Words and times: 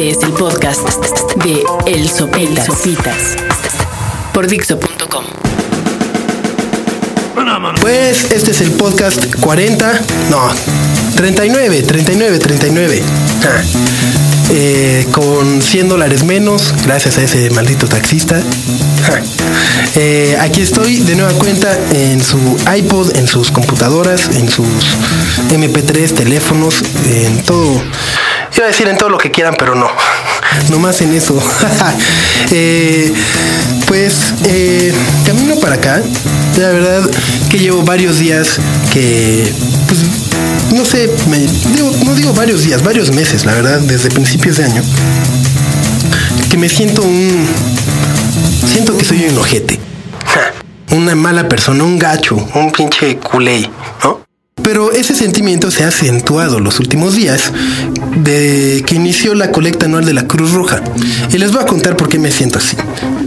Este 0.00 0.18
es 0.18 0.24
el 0.24 0.32
podcast 0.32 0.80
de 1.44 1.62
El 1.84 2.08
Sopitas. 2.08 2.64
Sopitas 2.64 3.36
por 4.32 4.46
Dixo.com. 4.46 5.24
Pues 7.82 8.30
este 8.30 8.52
es 8.52 8.62
el 8.62 8.70
podcast 8.70 9.26
40, 9.40 10.00
no, 10.30 10.54
39, 11.16 11.82
39, 11.82 12.38
39. 12.38 13.02
Ah, 13.44 13.62
eh, 14.52 15.06
con 15.12 15.60
100 15.60 15.90
dólares 15.90 16.24
menos, 16.24 16.72
gracias 16.86 17.18
a 17.18 17.22
ese 17.22 17.50
maldito 17.50 17.86
taxista. 17.86 18.40
Ah, 19.04 19.20
eh, 19.96 20.38
aquí 20.40 20.62
estoy 20.62 21.00
de 21.00 21.14
nueva 21.14 21.34
cuenta 21.34 21.78
en 21.92 22.24
su 22.24 22.38
iPod, 22.74 23.14
en 23.18 23.26
sus 23.26 23.50
computadoras, 23.50 24.30
en 24.34 24.48
sus 24.48 24.66
MP3, 25.50 26.14
teléfonos, 26.14 26.82
en 27.04 27.42
todo. 27.42 27.82
Iba 28.56 28.66
a 28.66 28.68
decir 28.68 28.88
en 28.88 28.96
todo 28.96 29.08
lo 29.08 29.18
que 29.18 29.30
quieran, 29.30 29.54
pero 29.58 29.74
no. 29.74 29.88
No 30.70 30.78
más 30.78 31.00
en 31.00 31.14
eso. 31.14 31.40
Eh, 32.52 33.12
pues 33.86 34.32
eh, 34.44 34.92
camino 35.24 35.54
para 35.56 35.76
acá. 35.76 36.02
La 36.56 36.70
verdad 36.70 37.08
que 37.48 37.58
llevo 37.58 37.82
varios 37.82 38.18
días 38.18 38.58
que, 38.92 39.52
pues, 39.86 40.00
no 40.72 40.84
sé, 40.84 41.10
me, 41.28 41.38
digo, 41.38 41.92
no 42.04 42.14
digo 42.14 42.32
varios 42.32 42.64
días, 42.64 42.82
varios 42.82 43.12
meses, 43.12 43.44
la 43.44 43.54
verdad, 43.54 43.78
desde 43.80 44.10
principios 44.10 44.56
de 44.56 44.64
año, 44.64 44.82
que 46.50 46.56
me 46.56 46.68
siento 46.68 47.02
un, 47.02 47.46
siento 48.72 48.96
que 48.96 49.04
soy 49.04 49.24
un 49.26 49.38
ojete, 49.38 49.78
una 50.92 51.14
mala 51.14 51.48
persona, 51.48 51.84
un 51.84 51.98
gacho, 51.98 52.36
un 52.54 52.72
pinche 52.72 53.16
culé. 53.18 53.68
Pero 54.62 54.92
ese 54.92 55.14
sentimiento 55.14 55.70
se 55.70 55.84
ha 55.84 55.88
acentuado 55.88 56.60
los 56.60 56.80
últimos 56.80 57.14
días 57.14 57.52
de 58.16 58.84
que 58.86 58.94
inició 58.94 59.34
la 59.34 59.50
colecta 59.50 59.86
anual 59.86 60.04
de 60.04 60.12
la 60.12 60.26
Cruz 60.26 60.52
Roja. 60.52 60.82
Y 61.32 61.38
les 61.38 61.52
voy 61.52 61.62
a 61.62 61.66
contar 61.66 61.96
por 61.96 62.08
qué 62.08 62.18
me 62.18 62.30
siento 62.30 62.58
así. 62.58 62.76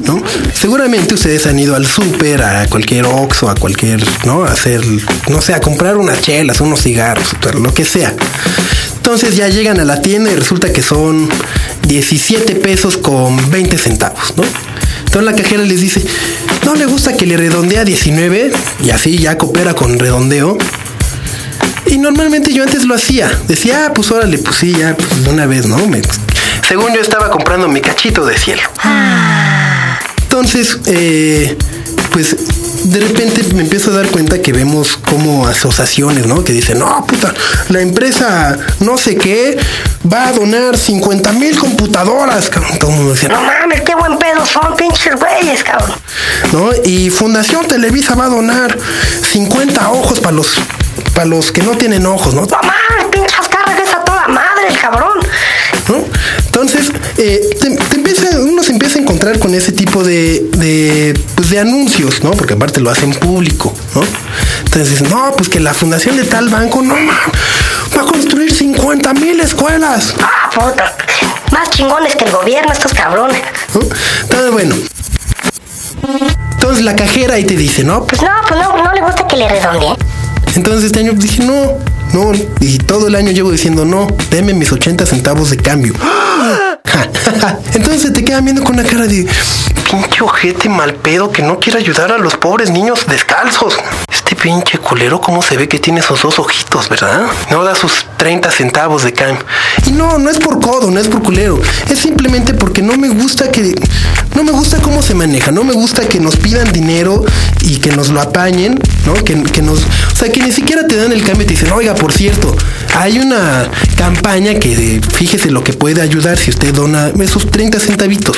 ¿no? 0.06 0.22
Seguramente 0.54 1.14
ustedes 1.14 1.46
han 1.48 1.58
ido 1.60 1.76
al 1.76 1.86
súper, 1.86 2.42
a 2.42 2.68
cualquier 2.68 3.06
Oxxo, 3.06 3.50
a 3.50 3.56
cualquier, 3.56 4.04
¿no? 4.26 4.44
A 4.44 4.52
hacer, 4.52 4.82
no 5.30 5.42
sé, 5.42 5.54
a 5.54 5.62
comprar 5.62 5.98
unas 5.98 6.22
chelas, 6.22 6.62
unos 6.62 6.82
cigarros, 6.82 7.30
lo 7.60 7.74
que 7.74 7.86
sea. 7.86 8.14
Entonces 8.98 9.36
ya 9.36 9.50
llegan 9.50 9.80
a 9.80 9.86
la 9.86 10.02
tienda 10.02 10.32
y 10.32 10.36
resulta 10.36 10.72
que 10.72 10.82
son 10.82 11.30
17 11.88 12.56
pesos 12.56 12.98
con 12.98 13.52
20 13.52 13.78
centavos, 13.78 14.34
¿no? 14.38 14.44
Entonces 15.00 15.24
la 15.24 15.36
cajera 15.36 15.64
les 15.64 15.82
dice, 15.82 16.04
no 16.66 16.76
le 16.76 16.86
gusta 16.86 17.16
que 17.16 17.26
le 17.26 17.38
redondea 17.38 17.84
19 17.84 18.52
y 18.84 18.90
así 18.90 19.18
ya 19.18 19.38
coopera 19.38 19.74
con 19.74 20.00
redondeo. 20.00 20.58
Y 21.88 21.98
normalmente 21.98 22.54
yo 22.54 22.64
antes 22.64 22.86
lo 22.86 22.96
hacía. 22.96 23.32
Decía, 23.48 23.86
ah, 23.88 23.94
pues 23.94 24.12
órale, 24.12 24.38
pues 24.38 24.58
sí, 24.58 24.74
ya, 24.74 24.96
pues 24.96 25.24
de 25.24 25.30
una 25.30 25.46
vez, 25.46 25.66
¿no? 25.66 25.78
Según 26.68 26.94
yo 26.94 27.02
estaba 27.02 27.30
comprando 27.30 27.68
mi 27.68 27.82
cachito 27.82 28.26
de 28.26 28.38
cielo. 28.38 28.64
Entonces, 30.24 30.80
eh, 30.86 31.58
pues 32.12 32.36
de 32.84 33.00
repente 33.00 33.44
me 33.54 33.62
empiezo 33.62 33.92
a 33.92 33.96
dar 33.96 34.08
cuenta 34.08 34.42
que 34.42 34.52
vemos 34.52 34.98
como 34.98 35.48
asociaciones, 35.48 36.26
¿no? 36.26 36.44
Que 36.44 36.54
dicen, 36.54 36.80
no, 36.80 37.06
puta, 37.06 37.34
la 37.70 37.82
empresa 37.82 38.58
no 38.80 38.98
sé 38.98 39.16
qué 39.16 39.58
va 40.12 40.28
a 40.28 40.34
donar 40.34 40.78
50 40.78 41.32
mil 41.34 41.58
computadoras. 41.58 42.50
cabrón. 42.50 42.78
Todo 42.80 42.92
el 42.92 42.98
mundo 42.98 43.14
decía, 43.14 43.30
no, 43.30 43.42
mames, 43.42 43.82
qué 43.82 43.96
buen 43.96 44.18
pedo 44.18 44.46
son, 44.46 44.76
pinches 44.76 45.16
güeyes, 45.16 45.64
cabrón. 45.64 45.98
¿no? 46.52 46.70
Y 46.86 47.10
Fundación 47.10 47.68
Televisa 47.68 48.16
va 48.16 48.26
a 48.26 48.30
donar 48.30 48.78
50 49.32 49.92
ojos 49.92 50.20
para 50.20 50.36
los, 50.36 50.54
para 51.14 51.26
los 51.26 51.52
que 51.52 51.62
no 51.62 51.72
tienen 51.72 52.06
ojos, 52.06 52.34
¿no? 52.34 52.42
Mames, 52.42 53.06
pinches 53.12 53.48
cargas 53.50 53.94
a 53.94 54.04
toda 54.04 54.28
madre, 54.28 54.68
el 54.70 54.78
cabrón. 54.78 55.20
¿no? 55.90 55.96
Entonces, 56.46 56.92
eh, 57.18 57.42
te, 57.60 57.76
te 57.76 57.96
empieza, 57.96 58.40
uno 58.40 58.64
se 58.64 58.72
empieza 58.72 58.98
a 59.00 59.02
encontrar 59.02 59.38
con 59.40 59.54
ese 59.54 59.72
tipo 59.72 60.04
de, 60.04 60.46
de, 60.58 61.20
pues, 61.36 61.50
de 61.50 61.60
anuncios, 61.60 62.24
¿no? 62.24 62.32
Porque 62.32 62.54
aparte 62.54 62.80
lo 62.80 62.90
hacen 62.90 63.12
público, 63.12 63.74
¿no? 63.96 64.02
Entonces 64.66 65.02
no, 65.10 65.34
pues 65.36 65.50
que 65.50 65.60
la 65.60 65.74
fundación 65.74 66.16
de 66.16 66.24
tal 66.24 66.50
banco, 66.50 66.82
no, 66.82 66.96
va 66.96 68.02
a 68.02 68.06
construir 68.06 68.54
50 68.54 69.14
mil 69.14 69.40
escuelas, 69.40 70.16
Ah, 70.22 70.50
puta. 70.54 70.96
Más 71.52 71.70
chingones 71.70 72.16
que 72.16 72.26
el 72.26 72.32
gobierno, 72.32 72.72
estos 72.72 72.94
cabrones. 72.94 73.42
¿no? 73.74 73.82
Entonces, 74.22 74.52
bueno. 74.52 74.76
Entonces 76.54 76.84
la 76.84 76.96
cajera 76.96 77.36
ahí 77.36 77.44
te 77.44 77.56
dice, 77.56 77.84
no, 77.84 78.06
pues 78.06 78.20
Pues 78.20 78.32
no, 78.32 78.48
pues 78.48 78.60
no, 78.62 78.84
no 78.84 78.94
le 78.94 79.02
gusta 79.02 79.28
que 79.28 79.38
le 79.38 79.48
redondee. 79.50 79.96
Entonces 80.56 80.86
este 80.86 81.00
año 81.00 81.14
dije, 81.14 81.44
no, 81.44 81.78
no. 82.14 82.32
Y 82.60 82.78
todo 82.78 83.08
el 83.08 83.16
año 83.16 83.32
llevo 83.32 83.52
diciendo, 83.52 83.86
no, 83.86 84.08
deme 84.30 84.54
mis 84.54 84.72
80 84.72 85.06
centavos 85.06 85.50
de 85.50 85.58
cambio. 85.58 85.94
Entonces 87.74 88.14
te 88.14 88.24
quedan 88.24 88.46
viendo 88.46 88.64
con 88.64 88.76
una 88.80 88.84
cara 88.84 89.08
de 89.08 89.28
pinche 89.90 90.24
ojete 90.24 90.70
mal 90.70 90.96
pedo 90.96 91.32
que 91.32 91.44
no 91.44 91.60
quiere 91.60 91.80
ayudar 91.80 92.12
a 92.12 92.18
los 92.18 92.36
pobres 92.36 92.70
niños 92.70 93.06
descalzos. 93.08 93.78
Este 94.12 94.36
pinche 94.36 94.78
culero, 94.78 95.22
¿cómo 95.22 95.42
se 95.42 95.58
ve 95.58 95.68
que 95.68 95.80
tiene 95.80 96.00
esos 96.00 96.22
dos 96.22 96.40
ojitos, 96.40 96.90
verdad? 96.90 97.28
No 97.50 97.64
da 97.64 97.76
sus 97.76 98.06
30 98.18 98.52
centavos 98.52 99.04
de 99.04 99.14
cambio. 99.14 99.46
Y 99.86 99.92
no, 99.92 100.18
no 100.18 100.30
es 100.30 100.38
por 100.38 100.60
codo, 100.62 100.90
no 100.90 101.00
es 101.00 101.08
por 101.08 101.24
culero. 101.24 101.60
Es 101.90 102.00
simplemente 102.00 102.54
porque 102.54 102.82
no 102.82 102.96
me 102.98 103.10
gusta 103.10 103.52
que. 103.52 103.76
No 104.36 104.44
me 104.44 104.52
gusta 104.52 104.82
cómo 104.82 105.02
se 105.02 105.14
maneja. 105.14 105.52
No 105.52 105.64
me 105.64 105.74
gusta 105.74 106.08
que 106.08 106.20
nos 106.20 106.36
pidan 106.38 106.72
dinero 106.72 107.24
y 107.62 107.78
que 107.78 107.92
nos 107.92 108.10
lo 108.10 108.22
apañen, 108.22 108.80
¿no? 109.06 109.14
Que, 109.14 109.36
nos. 109.62 109.80
O 109.80 110.16
sea, 110.16 110.32
que 110.32 110.42
ni 110.42 110.52
siquiera 110.52 110.88
te 110.88 110.96
dan 110.96 111.12
el 111.12 111.24
cambio 111.24 111.44
y 111.44 111.48
te 111.48 111.54
dicen, 111.54 111.72
oiga, 111.72 111.96
por 111.96 112.12
cierto, 112.12 112.56
hay 112.96 113.20
una 113.20 113.70
campaña 113.98 114.56
que 114.56 115.02
fíjese 115.14 115.52
lo 115.52 115.64
que 115.64 115.74
puede 115.74 116.02
ayudar 116.02 116.38
si 116.38 116.50
usted 116.52 116.74
dona 116.74 117.12
esos 117.20 117.50
30 117.50 117.80
centavitos. 117.80 118.38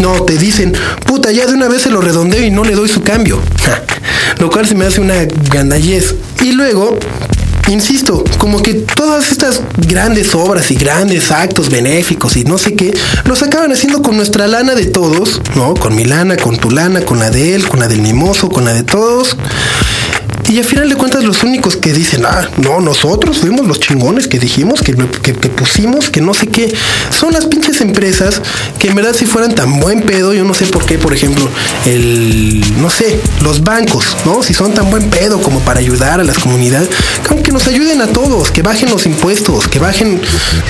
No, 0.00 0.22
te 0.22 0.36
dicen, 0.36 0.72
puta, 1.06 1.30
ya 1.30 1.46
de 1.46 1.54
una 1.54 1.68
vez 1.68 1.82
se 1.82 1.90
lo 1.90 2.00
redondeo 2.00 2.42
y 2.42 2.50
no 2.50 2.64
le 2.64 2.74
doy 2.74 2.88
su 2.88 3.02
cambio. 3.02 3.40
lo 4.38 4.50
cual 4.50 4.66
se 4.66 4.74
me 4.74 4.84
hace 4.86 5.00
una 5.00 5.14
gandallez. 5.50 6.14
Y 6.42 6.52
luego, 6.52 6.98
Insisto, 7.68 8.24
como 8.38 8.62
que 8.62 8.74
todas 8.74 9.30
estas 9.30 9.62
grandes 9.76 10.34
obras 10.34 10.70
y 10.70 10.74
grandes 10.74 11.30
actos 11.30 11.70
benéficos 11.70 12.36
y 12.36 12.44
no 12.44 12.58
sé 12.58 12.74
qué, 12.74 12.92
los 13.24 13.42
acaban 13.42 13.72
haciendo 13.72 14.02
con 14.02 14.16
nuestra 14.16 14.46
lana 14.46 14.74
de 14.74 14.86
todos, 14.86 15.40
¿no? 15.54 15.74
Con 15.74 15.94
mi 15.94 16.04
lana, 16.04 16.36
con 16.36 16.58
tu 16.58 16.70
lana, 16.70 17.02
con 17.02 17.18
la 17.18 17.30
de 17.30 17.54
él, 17.54 17.68
con 17.68 17.80
la 17.80 17.88
del 17.88 18.02
mimoso, 18.02 18.48
con 18.48 18.64
la 18.64 18.72
de 18.72 18.82
todos. 18.82 19.36
Y 20.52 20.58
al 20.58 20.64
final 20.64 20.86
de 20.86 20.96
cuentas 20.96 21.24
los 21.24 21.42
únicos 21.44 21.78
que 21.78 21.94
dicen, 21.94 22.26
ah, 22.26 22.46
no, 22.58 22.82
nosotros 22.82 23.38
fuimos 23.38 23.66
los 23.66 23.80
chingones 23.80 24.28
que 24.28 24.38
dijimos, 24.38 24.82
que, 24.82 24.94
que, 24.94 25.48
pusimos, 25.48 26.10
que 26.10 26.20
no 26.20 26.34
sé 26.34 26.48
qué, 26.48 26.70
son 27.08 27.32
las 27.32 27.46
pinches 27.46 27.80
empresas 27.80 28.42
que 28.78 28.88
en 28.88 28.94
verdad 28.94 29.14
si 29.14 29.24
fueran 29.24 29.54
tan 29.54 29.80
buen 29.80 30.02
pedo, 30.02 30.34
yo 30.34 30.44
no 30.44 30.52
sé 30.52 30.66
por 30.66 30.84
qué, 30.84 30.98
por 30.98 31.14
ejemplo, 31.14 31.48
el, 31.86 32.62
no 32.82 32.90
sé, 32.90 33.18
los 33.40 33.64
bancos, 33.64 34.04
¿no? 34.26 34.42
Si 34.42 34.52
son 34.52 34.74
tan 34.74 34.90
buen 34.90 35.08
pedo 35.08 35.40
como 35.40 35.60
para 35.60 35.80
ayudar 35.80 36.20
a 36.20 36.22
las 36.22 36.38
comunidades, 36.38 36.90
como 37.26 37.42
que 37.42 37.50
nos 37.50 37.66
ayuden 37.66 38.02
a 38.02 38.08
todos, 38.08 38.50
que 38.50 38.60
bajen 38.60 38.90
los 38.90 39.06
impuestos, 39.06 39.68
que 39.68 39.78
bajen 39.78 40.20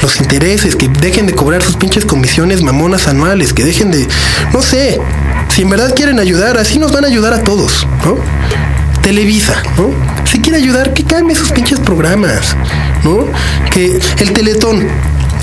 los 0.00 0.20
intereses, 0.20 0.76
que 0.76 0.86
dejen 0.86 1.26
de 1.26 1.34
cobrar 1.34 1.60
sus 1.60 1.74
pinches 1.74 2.04
comisiones 2.04 2.62
mamonas 2.62 3.08
anuales, 3.08 3.52
que 3.52 3.64
dejen 3.64 3.90
de, 3.90 4.06
no 4.52 4.62
sé, 4.62 5.00
si 5.48 5.62
en 5.62 5.70
verdad 5.70 5.92
quieren 5.92 6.20
ayudar, 6.20 6.56
así 6.56 6.78
nos 6.78 6.92
van 6.92 7.04
a 7.04 7.08
ayudar 7.08 7.34
a 7.34 7.42
todos, 7.42 7.84
¿no? 8.04 8.81
Televisa, 9.02 9.62
¿no? 9.76 9.90
Si 10.24 10.40
quiere 10.40 10.58
ayudar, 10.58 10.94
que 10.94 11.04
cambie 11.04 11.36
sus 11.36 11.50
pinches 11.50 11.80
programas, 11.80 12.56
¿no? 13.04 13.26
Que 13.70 14.00
el 14.18 14.32
Teletón, 14.32 14.86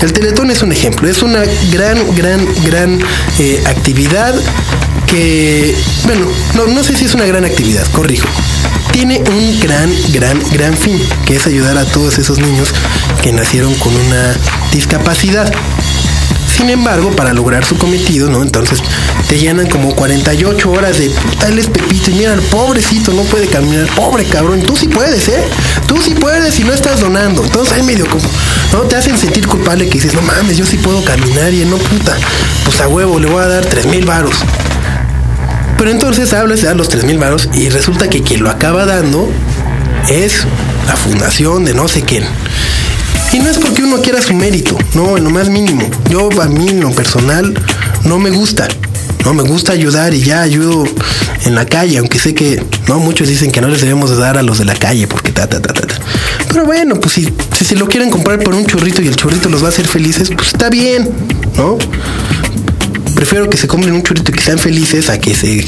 el 0.00 0.12
Teletón 0.12 0.50
es 0.50 0.62
un 0.62 0.72
ejemplo, 0.72 1.08
es 1.08 1.22
una 1.22 1.42
gran, 1.70 1.98
gran, 2.14 2.46
gran 2.64 2.98
eh, 3.38 3.62
actividad 3.66 4.34
que, 5.06 5.74
bueno, 6.04 6.26
no, 6.54 6.66
no 6.68 6.82
sé 6.82 6.96
si 6.96 7.04
es 7.04 7.14
una 7.14 7.26
gran 7.26 7.44
actividad, 7.44 7.86
corrijo. 7.92 8.28
Tiene 8.92 9.18
un 9.18 9.60
gran, 9.60 9.92
gran, 10.12 10.40
gran 10.52 10.76
fin, 10.76 11.00
que 11.26 11.36
es 11.36 11.46
ayudar 11.46 11.76
a 11.78 11.84
todos 11.84 12.18
esos 12.18 12.38
niños 12.38 12.72
que 13.22 13.32
nacieron 13.32 13.74
con 13.74 13.94
una 13.94 14.34
discapacidad. 14.72 15.52
Sin 16.60 16.68
embargo, 16.68 17.10
para 17.16 17.32
lograr 17.32 17.64
su 17.64 17.78
cometido, 17.78 18.28
¿no? 18.28 18.42
Entonces 18.42 18.82
te 19.30 19.38
llenan 19.38 19.66
como 19.66 19.96
48 19.96 20.70
horas 20.70 20.98
de 20.98 21.08
puta, 21.08 21.48
él 21.48 21.58
es 21.58 21.68
Pepito 21.68 22.10
y 22.10 22.14
mira, 22.16 22.36
pobrecito 22.50 23.14
no 23.14 23.22
puede 23.22 23.46
caminar, 23.46 23.86
pobre 23.96 24.26
cabrón, 24.26 24.60
tú 24.60 24.76
sí 24.76 24.86
puedes, 24.86 25.26
¿eh? 25.28 25.42
Tú 25.86 25.96
sí 26.02 26.10
puedes 26.10 26.60
y 26.60 26.64
no 26.64 26.74
estás 26.74 27.00
donando. 27.00 27.42
Entonces 27.42 27.72
ahí 27.72 27.82
medio 27.82 28.06
como, 28.06 28.22
¿no? 28.74 28.80
Te 28.80 28.96
hacen 28.96 29.16
sentir 29.16 29.46
culpable 29.46 29.86
que 29.86 29.94
dices, 29.94 30.12
no 30.12 30.20
mames, 30.20 30.58
yo 30.58 30.66
sí 30.66 30.76
puedo 30.76 31.02
caminar 31.02 31.54
y 31.54 31.64
no 31.64 31.78
puta, 31.78 32.14
pues 32.66 32.78
a 32.82 32.88
huevo 32.88 33.18
le 33.18 33.28
voy 33.28 33.42
a 33.42 33.48
dar 33.48 33.64
3 33.64 33.86
mil 33.86 34.04
varos. 34.04 34.34
Pero 35.78 35.90
entonces 35.90 36.34
hablas 36.34 36.60
dar 36.60 36.76
los 36.76 36.90
3 36.90 37.04
mil 37.04 37.16
varos 37.16 37.48
y 37.54 37.70
resulta 37.70 38.10
que 38.10 38.22
quien 38.22 38.42
lo 38.42 38.50
acaba 38.50 38.84
dando 38.84 39.30
es 40.10 40.44
la 40.86 40.94
fundación 40.94 41.64
de 41.64 41.72
no 41.72 41.88
sé 41.88 42.02
quién. 42.02 42.24
Y 43.32 43.38
no 43.38 43.48
es 43.48 43.58
porque 43.58 43.82
uno 43.82 44.00
quiera 44.00 44.20
su 44.20 44.34
mérito, 44.34 44.76
no, 44.94 45.16
en 45.16 45.24
lo 45.24 45.30
más 45.30 45.48
mínimo. 45.48 45.88
Yo 46.10 46.28
a 46.40 46.46
mí 46.46 46.68
en 46.68 46.80
lo 46.80 46.90
personal 46.90 47.54
no 48.04 48.18
me 48.18 48.30
gusta. 48.30 48.68
No 49.24 49.34
me 49.34 49.42
gusta 49.42 49.72
ayudar 49.72 50.14
y 50.14 50.20
ya 50.22 50.40
ayudo 50.40 50.84
en 51.44 51.54
la 51.54 51.66
calle, 51.66 51.98
aunque 51.98 52.18
sé 52.18 52.34
que 52.34 52.62
no 52.88 52.98
muchos 52.98 53.28
dicen 53.28 53.52
que 53.52 53.60
no 53.60 53.68
les 53.68 53.82
debemos 53.82 54.10
de 54.10 54.16
dar 54.16 54.38
a 54.38 54.42
los 54.42 54.58
de 54.58 54.64
la 54.64 54.74
calle 54.74 55.06
porque 55.06 55.30
ta 55.30 55.46
ta 55.46 55.60
ta 55.60 55.72
ta. 55.72 55.86
ta. 55.86 55.94
Pero 56.48 56.64
bueno, 56.64 56.98
pues 56.98 57.14
si, 57.14 57.32
si 57.56 57.64
se 57.64 57.76
lo 57.76 57.86
quieren 57.86 58.10
comprar 58.10 58.38
por 58.40 58.54
un 58.54 58.66
churrito 58.66 59.02
y 59.02 59.08
el 59.08 59.16
churrito 59.16 59.48
los 59.48 59.62
va 59.62 59.66
a 59.66 59.68
hacer 59.70 59.86
felices, 59.86 60.30
pues 60.34 60.48
está 60.48 60.70
bien, 60.70 61.08
¿no? 61.56 61.78
Prefiero 63.14 63.50
que 63.50 63.58
se 63.58 63.68
compren 63.68 63.94
un 63.94 64.02
churrito 64.02 64.32
y 64.32 64.34
que 64.34 64.42
sean 64.42 64.58
felices 64.58 65.10
a 65.10 65.18
que 65.18 65.34
se 65.34 65.64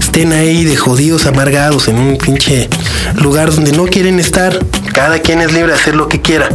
estén 0.00 0.32
ahí 0.32 0.64
de 0.64 0.76
jodidos 0.76 1.26
amargados 1.26 1.88
en 1.88 1.96
un 1.96 2.18
pinche 2.18 2.68
lugar 3.14 3.54
donde 3.54 3.72
no 3.72 3.84
quieren 3.86 4.18
estar. 4.18 4.58
Cada 4.96 5.18
quien 5.18 5.42
es 5.42 5.52
libre 5.52 5.72
de 5.72 5.78
hacer 5.78 5.94
lo 5.94 6.08
que 6.08 6.22
quiera. 6.22 6.48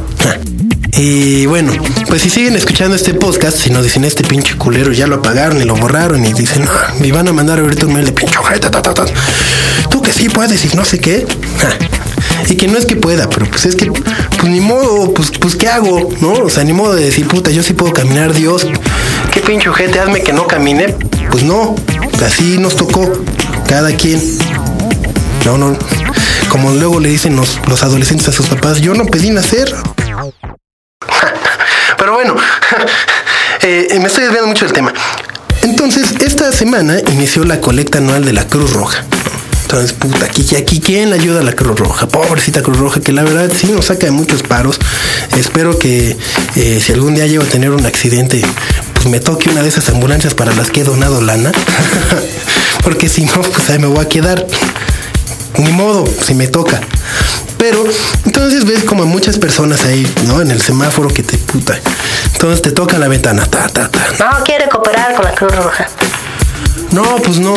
Y 0.97 1.45
bueno, 1.45 1.71
pues 2.07 2.23
si 2.23 2.31
siguen 2.31 2.55
escuchando 2.55 2.95
este 2.95 3.13
podcast, 3.13 3.55
si 3.55 3.69
nos 3.69 3.83
dicen 3.83 4.03
este 4.03 4.23
pinche 4.23 4.57
culero 4.57 4.91
ya 4.91 5.05
lo 5.05 5.17
apagaron 5.17 5.61
y 5.61 5.63
lo 5.63 5.75
borraron 5.75 6.25
y 6.25 6.33
dicen, 6.33 6.65
no, 6.65 6.71
me 6.99 7.11
van 7.11 7.27
a 7.27 7.33
mandar 7.33 7.59
ahorita 7.59 7.85
un 7.85 7.93
mail 7.93 8.07
de 8.07 8.13
pinche 8.13 8.39
tú 9.91 10.01
que 10.01 10.11
sí 10.11 10.27
puedes 10.27 10.65
y 10.65 10.75
no 10.75 10.83
sé 10.83 10.99
qué. 10.99 11.27
Y 12.49 12.55
que 12.55 12.67
no 12.67 12.79
es 12.79 12.87
que 12.87 12.95
pueda, 12.95 13.29
pero 13.29 13.45
pues 13.45 13.67
es 13.67 13.75
que, 13.75 13.91
pues 13.91 14.43
ni 14.45 14.59
modo, 14.59 15.13
pues, 15.13 15.29
pues 15.39 15.55
qué 15.55 15.67
hago, 15.67 16.09
¿no? 16.19 16.33
O 16.33 16.49
sea, 16.49 16.63
ni 16.63 16.73
modo 16.73 16.95
de 16.95 17.05
decir, 17.05 17.27
puta, 17.27 17.51
yo 17.51 17.61
sí 17.61 17.73
puedo 17.73 17.93
caminar, 17.93 18.33
Dios. 18.33 18.65
¿Qué 19.31 19.41
pinche 19.41 19.69
ojete? 19.69 19.99
Hazme 19.99 20.23
que 20.23 20.33
no 20.33 20.47
camine. 20.47 20.95
Pues 21.29 21.43
no, 21.43 21.75
así 22.25 22.57
nos 22.57 22.75
tocó, 22.75 23.07
cada 23.67 23.95
quien. 23.95 24.19
No, 25.45 25.59
no. 25.59 25.77
Como 26.51 26.69
luego 26.71 26.99
le 26.99 27.07
dicen 27.07 27.37
los, 27.37 27.59
los 27.69 27.81
adolescentes 27.81 28.27
a 28.27 28.33
sus 28.33 28.47
papás, 28.47 28.81
yo 28.81 28.93
no 28.93 29.05
pedí 29.05 29.29
nacer. 29.29 29.73
Pero 31.97 32.13
bueno, 32.13 32.35
eh, 33.61 33.97
me 34.01 34.07
estoy 34.07 34.25
desviando 34.25 34.47
mucho 34.47 34.65
del 34.65 34.73
tema. 34.73 34.93
Entonces, 35.61 36.11
esta 36.19 36.51
semana 36.51 36.97
inició 37.09 37.45
la 37.45 37.61
colecta 37.61 37.99
anual 37.99 38.25
de 38.25 38.33
la 38.33 38.45
Cruz 38.47 38.73
Roja. 38.73 39.05
Entonces, 39.61 39.93
puta, 39.93 40.25
aquí, 40.25 40.45
aquí, 40.57 40.81
¿quién 40.81 41.11
le 41.11 41.15
ayuda 41.15 41.39
a 41.39 41.43
la 41.43 41.53
Cruz 41.53 41.79
Roja? 41.79 42.09
Pobrecita 42.09 42.61
Cruz 42.61 42.79
Roja, 42.79 42.99
que 42.99 43.13
la 43.13 43.23
verdad 43.23 43.49
sí 43.55 43.67
nos 43.67 43.85
saca 43.85 44.07
de 44.07 44.11
muchos 44.11 44.43
paros. 44.43 44.77
Espero 45.37 45.79
que 45.79 46.17
eh, 46.57 46.81
si 46.85 46.91
algún 46.91 47.15
día 47.15 47.27
llego 47.27 47.43
a 47.43 47.47
tener 47.47 47.71
un 47.71 47.85
accidente, 47.85 48.41
pues 48.93 49.05
me 49.05 49.21
toque 49.21 49.49
una 49.49 49.63
de 49.63 49.69
esas 49.69 49.87
ambulancias 49.87 50.33
para 50.33 50.53
las 50.53 50.69
que 50.69 50.81
he 50.81 50.83
donado 50.83 51.21
lana. 51.21 51.53
Porque 52.83 53.07
si 53.07 53.23
no, 53.23 53.41
pues 53.41 53.69
ahí 53.69 53.79
me 53.79 53.87
voy 53.87 54.03
a 54.03 54.09
quedar. 54.09 54.45
Ni 55.57 55.71
modo, 55.71 56.05
si 56.25 56.33
me 56.33 56.47
toca. 56.47 56.81
Pero 57.57 57.83
entonces 58.25 58.65
ves 58.65 58.83
como 58.83 59.03
a 59.03 59.05
muchas 59.05 59.37
personas 59.37 59.85
ahí, 59.85 60.07
¿no? 60.27 60.41
En 60.41 60.49
el 60.51 60.61
semáforo 60.61 61.09
que 61.09 61.23
te 61.23 61.37
puta. 61.37 61.79
Entonces 62.33 62.61
te 62.61 62.71
toca 62.71 62.97
la 62.97 63.07
ventana, 63.07 63.45
ta, 63.45 63.67
ta, 63.67 63.89
ta. 63.89 64.07
No, 64.19 64.43
quiere 64.43 64.67
cooperar 64.67 65.15
con 65.15 65.25
la 65.25 65.35
Cruz 65.35 65.55
Roja. 65.55 65.87
No, 66.91 67.17
pues 67.17 67.39
no. 67.39 67.53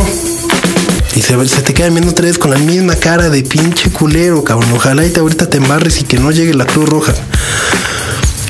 Y 1.15 1.23
se, 1.23 1.49
se 1.49 1.63
te 1.63 1.75
quedan 1.75 1.95
viendo 1.95 2.11
otra 2.11 2.27
vez 2.27 2.39
con 2.39 2.51
la 2.51 2.59
misma 2.59 2.97
cara 2.97 3.31
de 3.31 3.43
pinche 3.43 3.91
culero, 3.91 4.45
cabrón. 4.45 4.73
Ojalá 4.75 5.07
y 5.07 5.11
te 5.11 5.21
ahorita 5.21 5.49
te 5.49 5.59
embarres 5.59 6.01
y 6.01 6.05
que 6.05 6.19
no 6.19 6.31
llegue 6.33 6.55
la 6.55 6.67
Cruz 6.67 6.89
Roja. 6.89 7.15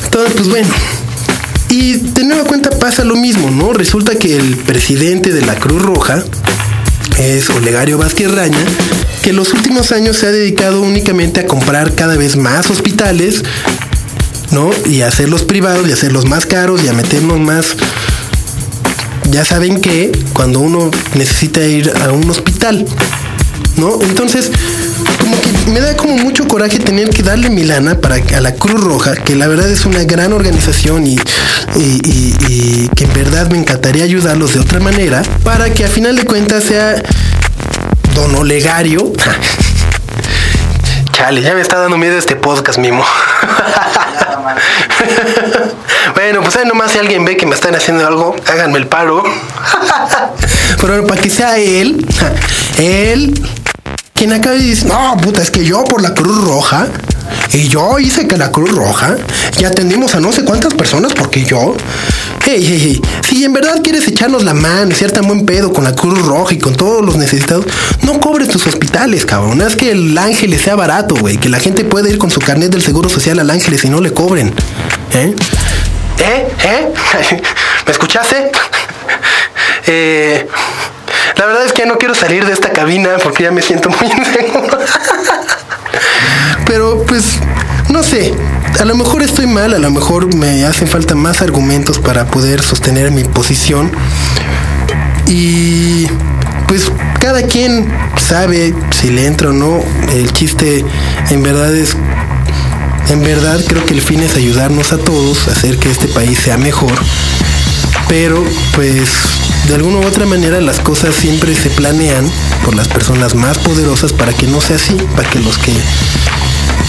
Entonces, 0.04 0.34
pues 0.34 0.48
bueno. 0.48 0.68
Y 1.68 1.94
de 1.94 2.24
nueva 2.24 2.44
cuenta 2.44 2.70
pasa 2.70 3.04
lo 3.04 3.16
mismo, 3.16 3.50
¿no? 3.50 3.72
Resulta 3.72 4.14
que 4.14 4.36
el 4.36 4.56
presidente 4.56 5.32
de 5.32 5.42
la 5.42 5.56
Cruz 5.56 5.82
Roja 5.82 6.22
es 7.18 7.50
Olegario 7.50 7.98
Vázquez 7.98 8.30
Raña, 8.30 8.64
que 9.24 9.32
los 9.32 9.54
últimos 9.54 9.90
años 9.92 10.18
se 10.18 10.26
ha 10.26 10.32
dedicado 10.32 10.82
únicamente 10.82 11.40
a 11.40 11.46
comprar 11.46 11.94
cada 11.94 12.14
vez 12.14 12.36
más 12.36 12.68
hospitales, 12.68 13.42
¿no? 14.50 14.68
Y 14.84 15.00
a 15.00 15.08
hacerlos 15.08 15.44
privados 15.44 15.88
y 15.88 15.92
hacerlos 15.92 16.26
más 16.26 16.44
caros 16.44 16.82
y 16.84 16.88
a 16.88 16.92
meternos 16.92 17.40
más 17.40 17.74
ya 19.30 19.42
saben 19.46 19.80
que 19.80 20.12
cuando 20.34 20.60
uno 20.60 20.90
necesita 21.14 21.64
ir 21.64 21.90
a 22.02 22.12
un 22.12 22.28
hospital, 22.28 22.84
¿no? 23.78 23.98
Entonces, 24.02 24.50
como 25.18 25.40
que 25.40 25.70
me 25.70 25.80
da 25.80 25.96
como 25.96 26.18
mucho 26.18 26.46
coraje 26.46 26.78
tener 26.78 27.08
que 27.08 27.22
darle 27.22 27.48
mi 27.48 27.64
lana 27.64 28.02
para 28.02 28.16
a 28.16 28.40
la 28.42 28.54
Cruz 28.56 28.78
Roja, 28.78 29.14
que 29.14 29.36
la 29.36 29.46
verdad 29.46 29.70
es 29.70 29.86
una 29.86 30.04
gran 30.04 30.34
organización 30.34 31.06
y, 31.06 31.16
y 31.76 32.88
que 32.94 33.04
en 33.04 33.12
verdad 33.14 33.50
me 33.50 33.56
encantaría 33.56 34.04
ayudarlos 34.04 34.52
de 34.52 34.60
otra 34.60 34.80
manera, 34.80 35.22
para 35.44 35.72
que 35.72 35.86
a 35.86 35.88
final 35.88 36.14
de 36.14 36.24
cuentas 36.24 36.64
sea 36.64 37.02
don 38.14 38.34
Olegario. 38.36 39.12
Chale, 41.12 41.42
ya 41.42 41.54
me 41.54 41.60
está 41.60 41.78
dando 41.78 41.98
miedo 41.98 42.16
este 42.16 42.36
podcast, 42.36 42.78
Mimo. 42.78 43.04
bueno, 46.14 46.40
pues 46.42 46.56
ahí 46.56 46.66
nomás 46.66 46.92
si 46.92 46.98
alguien 46.98 47.24
ve 47.24 47.36
que 47.36 47.46
me 47.46 47.54
están 47.54 47.74
haciendo 47.74 48.06
algo, 48.06 48.36
háganme 48.46 48.78
el 48.78 48.86
paro. 48.86 49.22
Pero 50.80 51.06
para 51.06 51.20
que 51.20 51.30
sea 51.30 51.58
él, 51.58 52.06
él, 52.78 53.48
quien 54.12 54.32
acaba 54.32 54.56
y 54.56 54.62
dice, 54.62 54.86
no, 54.86 55.16
puta, 55.18 55.42
es 55.42 55.50
que 55.50 55.64
yo 55.64 55.84
por 55.84 56.02
la 56.02 56.14
Cruz 56.14 56.44
Roja, 56.44 56.86
y 57.54 57.68
yo 57.68 57.98
hice 57.98 58.26
que 58.26 58.36
la 58.36 58.50
Cruz 58.50 58.72
Roja, 58.72 59.16
y 59.58 59.64
atendimos 59.64 60.14
a 60.14 60.20
no 60.20 60.32
sé 60.32 60.44
cuántas 60.44 60.74
personas 60.74 61.12
porque 61.14 61.44
yo, 61.44 61.74
hey, 62.44 62.64
hey, 62.66 62.80
hey, 62.82 63.02
si 63.22 63.44
en 63.44 63.52
verdad 63.52 63.80
quieres 63.82 64.06
echarnos 64.08 64.42
la 64.42 64.54
mano 64.54 64.94
tan 65.12 65.26
buen 65.26 65.46
pedo 65.46 65.72
con 65.72 65.84
la 65.84 65.94
Cruz 65.94 66.20
Roja 66.26 66.54
y 66.54 66.58
con 66.58 66.74
todos 66.74 67.04
los 67.04 67.16
necesitados, 67.16 67.66
no 68.02 68.20
cobres 68.20 68.48
tus 68.48 68.66
hospitales, 68.66 69.24
cabrón. 69.24 69.60
Es 69.60 69.76
que 69.76 69.92
el 69.92 70.16
Ángeles 70.18 70.62
sea 70.62 70.74
barato, 70.74 71.14
güey. 71.14 71.36
Que 71.36 71.48
la 71.48 71.60
gente 71.60 71.84
pueda 71.84 72.08
ir 72.08 72.18
con 72.18 72.30
su 72.30 72.40
carnet 72.40 72.70
del 72.70 72.82
Seguro 72.82 73.08
Social 73.08 73.38
al 73.38 73.50
Ángeles 73.50 73.84
y 73.84 73.88
no 73.88 74.00
le 74.00 74.12
cobren. 74.12 74.52
¿Eh? 75.12 75.34
¿Eh? 76.18 76.48
¿Eh? 76.64 76.92
¿Me 77.86 77.92
escuchaste? 77.92 78.50
Eh, 79.86 80.48
la 81.36 81.44
verdad 81.44 81.66
es 81.66 81.72
que 81.74 81.82
ya 81.82 81.86
no 81.86 81.98
quiero 81.98 82.14
salir 82.14 82.46
de 82.46 82.54
esta 82.54 82.70
cabina 82.70 83.18
porque 83.22 83.42
ya 83.42 83.50
me 83.50 83.60
siento 83.60 83.90
muy 83.90 84.10
inseguro. 84.18 84.78
Pero 86.66 87.04
pues, 87.06 87.38
no 87.88 88.02
sé. 88.02 88.34
A 88.80 88.84
lo 88.84 88.96
mejor 88.96 89.22
estoy 89.22 89.46
mal, 89.46 89.72
a 89.72 89.78
lo 89.78 89.90
mejor 89.90 90.34
me 90.34 90.64
hacen 90.64 90.88
falta 90.88 91.14
más 91.14 91.42
argumentos 91.42 91.98
para 91.98 92.26
poder 92.26 92.62
sostener 92.62 93.10
mi 93.12 93.24
posición. 93.24 93.92
Y 95.26 96.06
pues 96.66 96.90
cada 97.20 97.42
quien 97.42 97.88
sabe 98.16 98.74
si 98.90 99.10
le 99.10 99.26
entra 99.26 99.50
o 99.50 99.52
no. 99.52 99.80
El 100.12 100.32
chiste 100.32 100.84
en 101.30 101.42
verdad 101.42 101.74
es 101.74 101.96
en 103.08 103.22
verdad 103.22 103.60
creo 103.66 103.84
que 103.84 103.94
el 103.94 104.00
fin 104.00 104.20
es 104.20 104.34
ayudarnos 104.34 104.92
a 104.92 104.98
todos, 104.98 105.48
hacer 105.48 105.78
que 105.78 105.90
este 105.90 106.08
país 106.08 106.38
sea 106.38 106.56
mejor. 106.56 106.92
Pero 108.08 108.42
pues 108.74 109.08
de 109.68 109.74
alguna 109.74 109.98
u 109.98 110.06
otra 110.06 110.26
manera 110.26 110.60
las 110.60 110.80
cosas 110.80 111.14
siempre 111.14 111.54
se 111.54 111.70
planean 111.70 112.30
por 112.64 112.74
las 112.74 112.88
personas 112.88 113.34
más 113.34 113.58
poderosas 113.58 114.12
para 114.12 114.32
que 114.32 114.46
no 114.46 114.60
sea 114.60 114.76
así, 114.76 114.96
para 115.16 115.28
que 115.28 115.38
los 115.40 115.58
que 115.58 115.72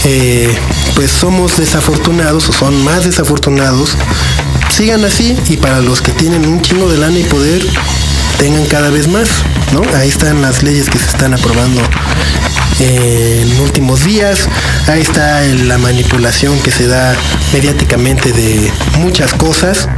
eh, 0.04 0.54
pues 0.94 1.10
somos 1.10 1.56
desafortunados 1.56 2.48
o 2.48 2.52
son 2.52 2.84
más 2.84 3.04
desafortunados 3.04 3.96
sigan 4.76 5.04
así 5.04 5.36
y 5.48 5.56
para 5.56 5.80
los 5.80 6.02
que 6.02 6.12
tienen 6.12 6.46
un 6.46 6.60
chingo 6.60 6.90
de 6.90 6.98
lana 6.98 7.18
y 7.18 7.24
poder 7.24 7.62
tengan 8.38 8.66
cada 8.66 8.90
vez 8.90 9.08
más, 9.08 9.28
¿no? 9.72 9.82
Ahí 9.96 10.08
están 10.08 10.42
las 10.42 10.62
leyes 10.62 10.90
que 10.90 10.98
se 10.98 11.06
están 11.06 11.32
aprobando 11.32 11.80
en 12.80 13.60
últimos 13.60 14.04
días. 14.04 14.48
Ahí 14.86 15.00
está 15.00 15.40
la 15.42 15.78
manipulación 15.78 16.58
que 16.60 16.70
se 16.70 16.86
da 16.86 17.14
mediáticamente 17.52 18.32
de 18.32 18.70
muchas 18.98 19.32
cosas. 19.32 19.88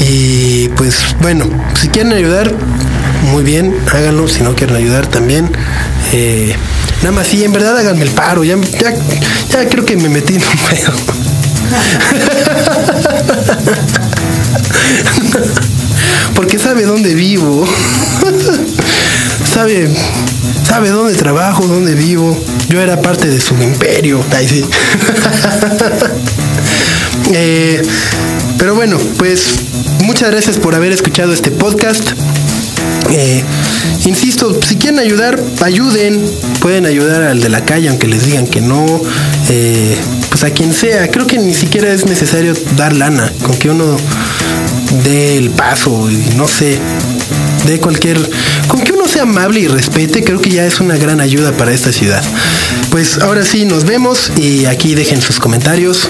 Y 0.00 0.68
pues 0.70 1.14
bueno, 1.20 1.48
si 1.80 1.88
quieren 1.88 2.12
ayudar, 2.12 2.52
muy 3.30 3.44
bien, 3.44 3.74
háganlo. 3.92 4.26
Si 4.26 4.42
no 4.42 4.54
quieren 4.56 4.76
ayudar 4.76 5.06
también. 5.06 5.50
Eh, 6.12 6.56
nada 7.02 7.12
más, 7.12 7.28
sí, 7.28 7.44
en 7.44 7.52
verdad 7.52 7.76
háganme 7.76 8.04
el 8.04 8.10
paro. 8.10 8.42
Ya, 8.44 8.56
ya, 8.80 8.94
creo 9.68 9.84
que 9.84 9.96
me 9.96 10.08
metí 10.08 10.34
en 10.34 10.42
un 10.42 10.58
pedo. 10.68 10.92
Porque 16.34 16.58
sabe 16.58 16.84
dónde 16.84 17.14
vivo. 17.14 17.64
sabe, 19.44 19.88
sabe 20.66 20.90
dónde 20.90 21.14
trabajo, 21.14 21.66
dónde 21.66 21.94
vivo. 21.94 22.36
Yo 22.68 22.80
era 22.80 23.00
parte 23.00 23.28
de 23.28 23.40
su 23.40 23.54
imperio. 23.62 24.20
Ay, 24.32 24.48
sí. 24.48 24.64
Eh, 27.32 27.82
pero 28.56 28.76
bueno, 28.76 28.98
pues 29.18 29.56
muchas 30.04 30.30
gracias 30.30 30.58
por 30.58 30.76
haber 30.76 30.92
escuchado 30.92 31.32
este 31.32 31.50
podcast. 31.50 32.12
Eh, 33.10 33.42
insisto, 34.04 34.58
si 34.62 34.76
quieren 34.76 34.98
ayudar, 34.98 35.40
ayuden. 35.62 36.24
Pueden 36.60 36.86
ayudar 36.86 37.22
al 37.22 37.40
de 37.40 37.48
la 37.48 37.64
calle, 37.64 37.88
aunque 37.88 38.08
les 38.08 38.26
digan 38.26 38.46
que 38.46 38.60
no. 38.60 38.84
Eh, 39.48 39.96
pues 40.28 40.44
a 40.44 40.50
quien 40.50 40.72
sea. 40.72 41.10
Creo 41.10 41.26
que 41.26 41.38
ni 41.38 41.54
siquiera 41.54 41.92
es 41.92 42.06
necesario 42.06 42.54
dar 42.76 42.92
lana. 42.92 43.32
Con 43.42 43.56
que 43.56 43.70
uno 43.70 43.96
dé 45.04 45.38
el 45.38 45.50
paso 45.50 46.10
y 46.10 46.34
no 46.36 46.48
sé. 46.48 46.78
De 47.66 47.80
cualquier. 47.80 48.18
Con 48.68 48.80
que 48.80 48.92
sea 49.16 49.22
amable 49.22 49.60
y 49.60 49.66
respete, 49.66 50.22
creo 50.22 50.42
que 50.42 50.50
ya 50.50 50.66
es 50.66 50.78
una 50.78 50.98
gran 50.98 51.20
ayuda 51.22 51.52
para 51.52 51.72
esta 51.72 51.90
ciudad. 51.90 52.22
Pues 52.90 53.16
ahora 53.22 53.46
sí, 53.46 53.64
nos 53.64 53.86
vemos 53.86 54.30
y 54.36 54.66
aquí 54.66 54.94
dejen 54.94 55.22
sus 55.22 55.38
comentarios, 55.40 56.08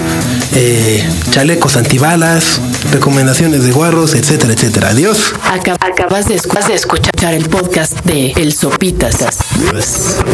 eh, 0.53 1.07
chalecos 1.31 1.77
antibalas, 1.77 2.59
recomendaciones 2.91 3.63
de 3.63 3.71
guarros, 3.71 4.13
etcétera, 4.13 4.51
etcétera. 4.51 4.89
Adiós. 4.89 5.33
Acab- 5.45 5.77
acabas 5.79 6.27
de, 6.27 6.35
escu- 6.35 6.67
de 6.67 6.73
escuchar 6.75 7.33
el 7.33 7.47
podcast 7.47 7.93
de 8.03 8.31
El 8.33 8.51
Sopitas 8.53 9.15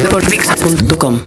por. 0.09 1.23